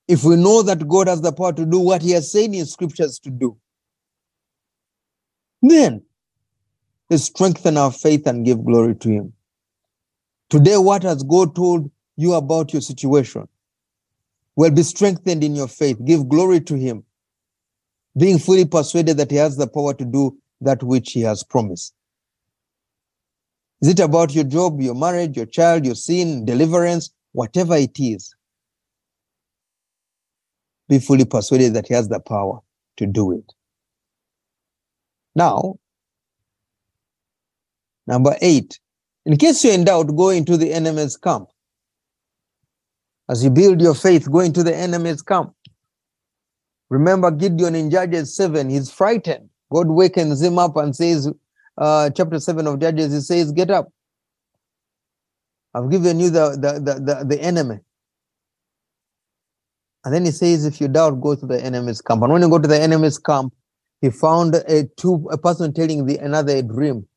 [0.08, 2.66] If we know that God has the power to do what he has said in
[2.66, 3.58] scriptures to do,
[5.62, 6.04] then
[7.10, 9.34] we strengthen our faith and give glory to him.
[10.50, 13.48] Today, what has God told you about your situation?
[14.60, 16.04] Well, be strengthened in your faith.
[16.04, 17.06] Give glory to Him,
[18.20, 21.94] being fully persuaded that He has the power to do that which He has promised.
[23.82, 28.36] Is it about your job, your marriage, your child, your sin, deliverance, whatever it is?
[30.90, 32.60] Be fully persuaded that He has the power
[32.98, 33.54] to do it.
[35.34, 35.76] Now,
[38.06, 38.80] number eight,
[39.26, 41.50] in case you're in doubt, go into the enemy's camp.
[43.30, 45.54] As you build your faith, go into the enemy's camp.
[46.90, 49.50] Remember Gideon in Judges 7, he's frightened.
[49.72, 51.32] God wakens him up and says,
[51.78, 53.90] uh, chapter 7 of Judges, he says, Get up.
[55.74, 57.80] I've given you the, the, the, the, the enemy.
[60.04, 62.24] And then he says, If you doubt, go to the enemy's camp.
[62.24, 63.54] And when you go to the enemy's camp,
[64.02, 67.08] he found a two a person telling the another a dream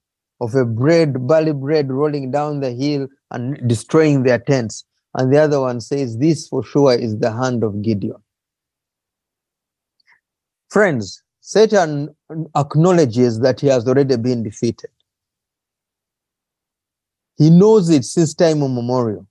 [0.41, 4.85] of a bread, barley bread rolling down the hill and destroying their tents.
[5.14, 8.22] And the other one says, This for sure is the hand of Gideon.
[10.73, 12.09] Friends, Satan
[12.57, 14.89] acknowledges that he has already been defeated.
[17.37, 19.27] He knows it since time immemorial.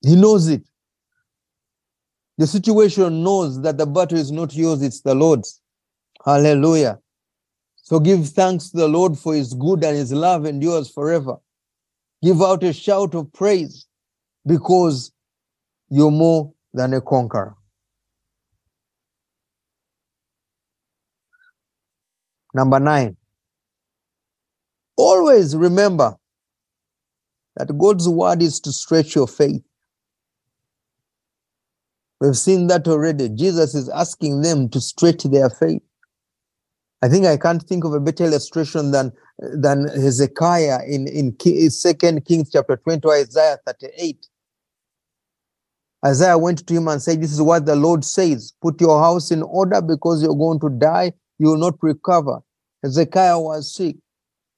[0.00, 0.62] He knows it.
[2.38, 5.60] The situation knows that the battle is not yours, it's the Lord's.
[6.24, 7.00] Hallelujah.
[7.76, 11.36] So give thanks to the Lord for his good and his love endures forever.
[12.22, 13.84] Give out a shout of praise
[14.46, 15.12] because
[15.90, 17.54] you're more than a conqueror.
[22.54, 23.16] Number nine,
[24.96, 26.16] always remember
[27.56, 29.62] that God's word is to stretch your faith.
[32.20, 33.28] We've seen that already.
[33.28, 35.82] Jesus is asking them to stretch their faith.
[37.02, 41.36] I think I can't think of a better illustration than than Hezekiah in in
[41.70, 44.28] Second Kings chapter twenty, Isaiah thirty-eight.
[46.06, 49.30] Isaiah went to him and said, "This is what the Lord says: Put your house
[49.32, 51.12] in order, because you're going to die.
[51.38, 52.42] You will not recover."
[52.82, 53.96] Hezekiah was sick.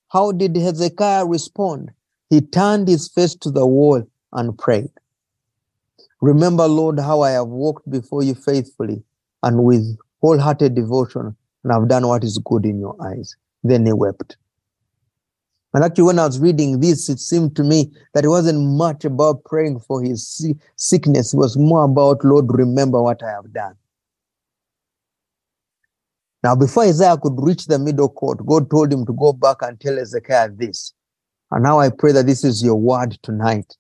[0.09, 1.91] How did Hezekiah respond?
[2.31, 4.03] He turned his face to the wall
[4.33, 4.91] and prayed.
[6.21, 9.05] Remember, Lord, how I have walked before you faithfully
[9.43, 13.35] and with wholehearted devotion and I've done what is good in your eyes.
[13.65, 14.37] Then he wept.
[15.75, 19.05] And actually, when I was reading this, it seemed to me that it wasn't much
[19.05, 20.47] about praying for his
[20.77, 21.35] sickness.
[21.35, 23.75] It was more about, Lord, remember what I have done.
[26.47, 29.81] Now, before Isaiah could reach the middle court, God told him to go back and
[29.81, 30.95] tell Hezekiah this.
[31.51, 33.77] And now I pray that this is your word tonight.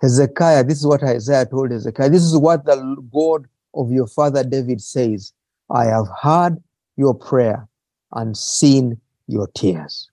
[0.00, 2.08] Hezekiah, this is what Isaiah told Hezekiah.
[2.08, 2.76] This is what the
[3.12, 5.34] God of your father David says.
[5.68, 6.56] I have heard
[6.96, 7.68] your prayer
[8.12, 10.10] and seen your tears.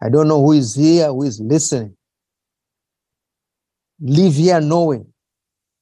[0.00, 1.94] I don't know who is here, who is listening.
[4.00, 5.12] Live here knowing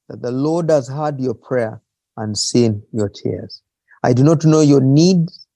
[0.09, 1.81] that the Lord has heard your prayer
[2.17, 3.63] and seen your tears.
[4.03, 5.47] I do not know your needs.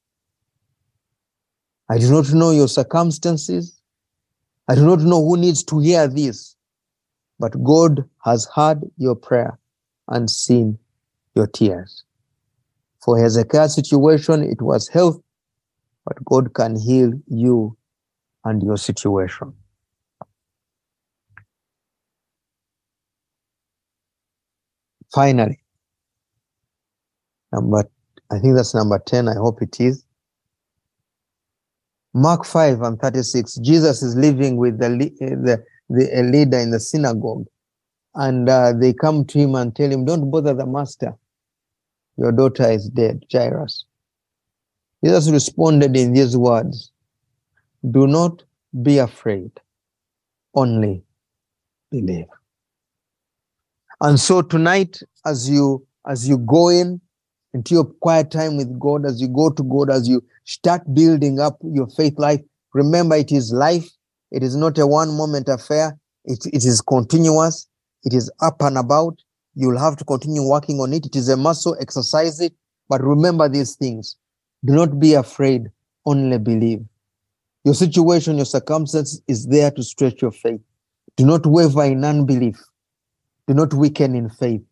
[1.88, 3.80] I do not know your circumstances.
[4.68, 6.57] I do not know who needs to hear this,
[7.38, 9.59] but God has heard your prayer
[10.09, 10.78] and seen
[11.34, 12.05] your tears.
[13.05, 15.20] For Hezekiah's situation, it was health,
[16.07, 17.76] but God can heal you
[18.45, 19.53] and your situation.
[25.14, 25.61] Finally,
[27.53, 27.84] number,
[28.31, 29.29] I think that's number 10.
[29.29, 30.05] I hope it is.
[32.14, 33.57] Mark 5 and 36.
[33.57, 37.45] Jesus is living with the, the, the leader in the synagogue,
[38.14, 41.14] and uh, they come to him and tell him, Don't bother the master.
[42.16, 43.85] Your daughter is dead, Jairus.
[45.05, 46.93] Jesus responded in these words
[47.91, 48.45] Do not
[48.83, 49.51] be afraid,
[50.55, 51.03] only
[51.91, 52.27] believe.
[54.01, 57.01] And so tonight, as you as you go in
[57.55, 61.38] into your quiet time with God, as you go to God, as you start building
[61.38, 62.40] up your faith life,
[62.74, 63.88] remember it is life.
[64.32, 65.96] It is not a one moment affair.
[66.24, 67.68] It, it is continuous.
[68.02, 69.20] It is up and about.
[69.55, 71.07] You'll have to continue working on it.
[71.07, 72.52] It is a muscle, exercise it.
[72.88, 74.16] But remember these things.
[74.64, 75.70] Do not be afraid,
[76.05, 76.84] only believe.
[77.64, 80.61] Your situation, your circumstance is there to stretch your faith.
[81.16, 82.61] Do not waver in unbelief.
[83.46, 84.62] Do not weaken in faith,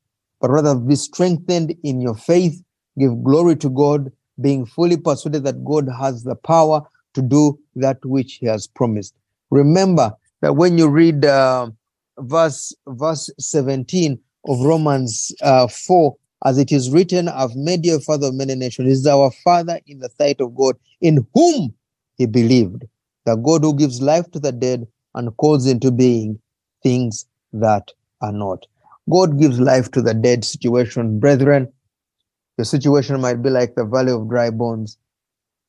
[0.41, 2.61] but rather be strengthened in your faith.
[2.99, 6.83] Give glory to God, being fully persuaded that God has the power
[7.15, 9.15] to do that which He has promised.
[9.51, 11.71] Remember that when you read uh,
[12.19, 14.19] verse verse 17
[14.49, 18.55] of Romans uh, 4, as it is written, I've made you a father of many
[18.55, 18.91] nations.
[18.91, 21.75] Is our father in the sight of God, in whom
[22.17, 22.85] he believed,
[23.27, 26.41] the God who gives life to the dead and calls into being
[26.83, 28.67] things that are not.
[29.11, 31.19] God gives life to the dead situation.
[31.19, 31.73] Brethren,
[32.59, 34.99] your situation might be like the valley of dry bones.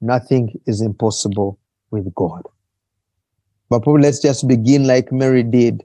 [0.02, 1.60] Nothing is impossible
[1.92, 2.44] with God.
[3.70, 5.84] But probably let's just begin like Mary did.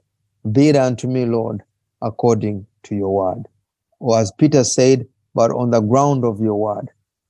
[0.51, 1.61] Be it unto me, Lord,
[2.01, 3.43] according to your word.
[3.99, 6.89] Or as Peter said, but on the ground of your word,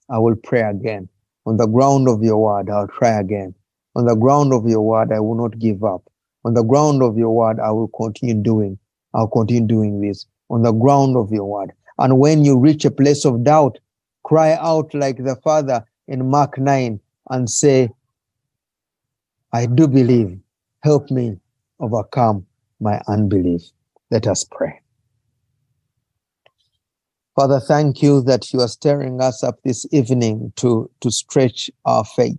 [0.09, 1.09] I will pray again.
[1.45, 3.53] On the ground of your word, I'll try again.
[3.95, 6.03] On the ground of your word, I will not give up.
[6.45, 8.79] On the ground of your word, I will continue doing
[9.13, 11.71] I'll continue doing this on the ground of your word.
[11.99, 13.77] And when you reach a place of doubt,
[14.23, 17.89] cry out like the Father in Mark 9 and say,
[19.51, 20.39] I do believe.
[20.81, 21.37] Help me
[21.79, 22.45] overcome
[22.79, 23.63] my unbelief.
[24.11, 24.79] Let us pray.
[27.35, 32.05] Father, thank you that you are stirring us up this evening to, to stretch our
[32.05, 32.37] faith.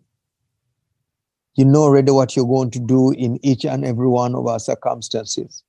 [1.54, 4.58] You know already what you're going to do in each and every one of our
[4.58, 5.62] circumstances.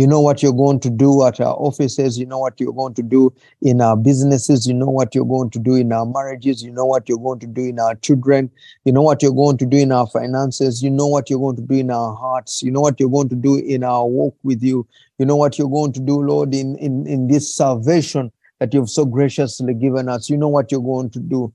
[0.00, 2.18] You know what you're going to do at our offices.
[2.18, 4.66] You know what you're going to do in our businesses.
[4.66, 6.62] You know what you're going to do in our marriages.
[6.62, 8.50] You know what you're going to do in our children.
[8.86, 10.82] You know what you're going to do in our finances.
[10.82, 12.62] You know what you're going to do in our hearts.
[12.62, 14.88] You know what you're going to do in our walk with you.
[15.18, 18.88] You know what you're going to do, Lord, in, in, in this salvation that you've
[18.88, 20.30] so graciously given us.
[20.30, 21.52] You know what you're going to do.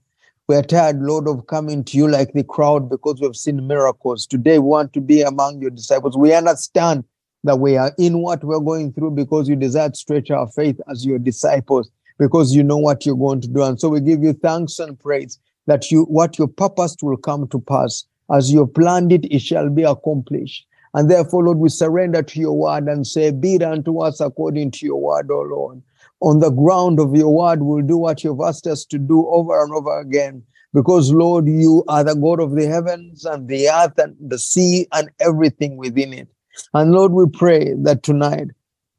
[0.48, 4.28] We are tired, Lord, of coming to you like the crowd because we've seen miracles.
[4.28, 6.16] Today, we want to be among your disciples.
[6.16, 7.06] We understand
[7.46, 10.82] that we are in what we're going through because you desire to stretch our faith
[10.90, 13.62] as your disciples, because you know what you're going to do.
[13.62, 17.48] And so we give you thanks and praise that you what you purposed will come
[17.50, 18.04] to pass.
[18.34, 20.66] As you planned it, it shall be accomplished.
[20.96, 24.72] And therefore, Lord, we surrender to your word and say, Be it unto us according
[24.72, 25.84] to your word, O Lord.
[26.22, 29.62] On the ground of your word, we'll do what you've asked us to do over
[29.62, 30.42] and over again.
[30.74, 34.88] Because, Lord, you are the God of the heavens and the earth and the sea
[34.94, 36.28] and everything within it.
[36.74, 38.48] And Lord, we pray that tonight,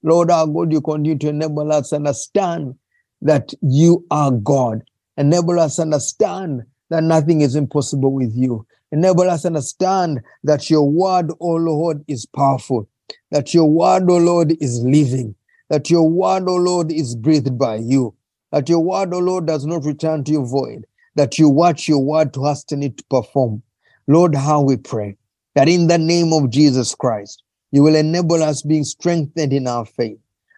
[0.03, 2.75] Lord our God, you continue to enable us understand
[3.23, 4.83] that you are God.
[5.17, 8.67] Enable us understand that nothing is impossible with you.
[8.93, 12.89] Enable us understand that your word, O Lord, is powerful,
[13.31, 15.35] that your word, O Lord, is living,
[15.71, 18.15] that your word, O Lord, is breathed by you,
[18.53, 20.87] that your word, O Lord, does not return to you void,
[21.17, 23.63] that you watch your word to hasten it to perform.
[24.07, 25.17] Lord, how we pray
[25.57, 27.43] that in the name of Jesus Christ,
[27.77, 30.17] you will enable us being strengthened in our faith.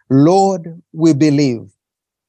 [0.09, 1.69] Lord, we believe.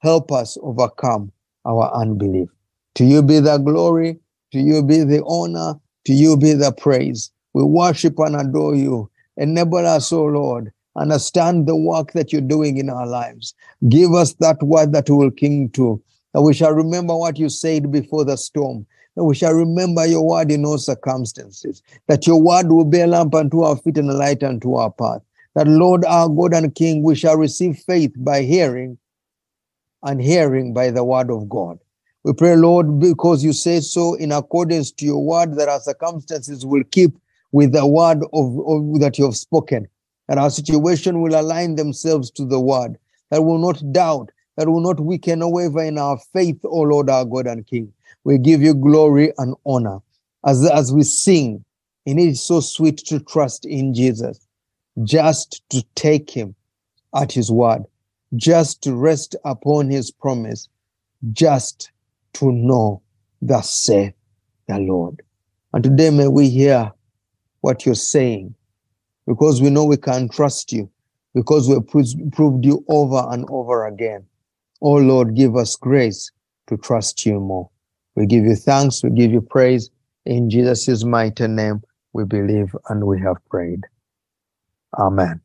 [0.01, 1.31] Help us overcome
[1.65, 2.49] our unbelief.
[2.97, 4.19] To you be the glory,
[4.51, 5.75] to you be the honor,
[6.07, 7.31] to you be the praise.
[7.55, 9.09] We worship and adore you.
[9.37, 13.55] Enable us, O oh Lord, understand the work that you're doing in our lives.
[13.89, 16.03] Give us that word that we will cling to,
[16.35, 18.87] that we shall remember what you said before the storm,
[19.21, 23.07] that we shall remember your word in all circumstances, that your word will be a
[23.07, 25.21] lamp unto our feet and a light unto our path.
[25.55, 28.97] That, Lord, our God and King, we shall receive faith by hearing,
[30.05, 31.79] and hearing by the word of God.
[32.25, 36.65] We pray, Lord, because you say so in accordance to your word, that our circumstances
[36.65, 37.11] will keep
[37.53, 39.87] with the word of, of that you have spoken.
[40.29, 42.97] That our situation will align themselves to the word.
[43.29, 44.31] That will not doubt.
[44.57, 47.93] That will not weaken or waver in our faith, O Lord, our God and King.
[48.25, 49.99] We give you glory and honor
[50.47, 51.65] as as we sing.
[52.07, 54.47] And it is so sweet to trust in Jesus,
[55.05, 56.55] just to take Him
[57.15, 57.85] at His word,
[58.37, 60.69] just to rest upon His promise,
[61.33, 61.91] just
[62.35, 63.03] to know
[63.43, 64.15] thus saith
[64.67, 65.23] the Lord.
[65.73, 66.93] And today may we hear
[67.61, 68.55] what you're saying
[69.27, 70.91] because we know we can trust you
[71.35, 71.87] because we have
[72.33, 74.27] proved you over and over again.
[74.83, 76.31] Oh Lord, give us grace
[76.67, 77.71] to trust you more.
[78.21, 79.89] We give you thanks, we give you praise.
[80.27, 83.81] In Jesus' mighty name, we believe and we have prayed.
[84.99, 85.41] Amen.